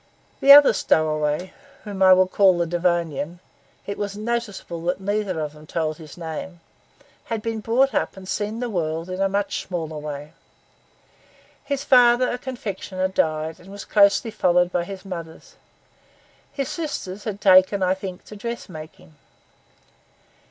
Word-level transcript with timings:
The 0.39 0.51
other 0.51 0.73
stowaway, 0.73 1.53
whom 1.83 2.01
I 2.01 2.11
will 2.13 2.27
call 2.27 2.57
the 2.57 2.65
Devonian—it 2.65 3.97
was 3.99 4.17
noticeable 4.17 4.81
that 4.85 4.99
neither 4.99 5.39
of 5.39 5.53
them 5.53 5.67
told 5.67 5.97
his 5.97 6.17
name—had 6.17 7.43
both 7.43 7.43
been 7.43 7.59
brought 7.59 7.93
up 7.93 8.17
and 8.17 8.27
seen 8.27 8.61
the 8.61 8.69
world 8.71 9.11
in 9.11 9.21
a 9.21 9.29
much 9.29 9.61
smaller 9.67 9.99
way. 9.99 10.33
His 11.63 11.83
father, 11.83 12.31
a 12.31 12.39
confectioner, 12.39 13.09
died 13.09 13.59
and 13.59 13.69
was 13.71 13.85
closely 13.85 14.31
followed 14.31 14.71
by 14.71 14.85
his 14.85 15.05
mother. 15.05 15.39
His 16.51 16.67
sisters 16.69 17.25
had 17.25 17.39
taken, 17.39 17.83
I 17.83 17.93
think, 17.93 18.25
to 18.25 18.35
dressmaking. 18.35 19.13